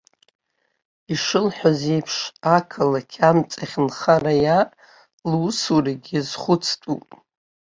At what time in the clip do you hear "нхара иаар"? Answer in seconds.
3.85-4.67